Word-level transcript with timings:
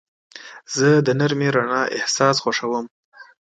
زه 0.75 0.89
د 1.05 1.07
نرمې 1.19 1.49
رڼا 1.55 1.81
احساس 1.97 2.35
خوښوم. 2.43 2.85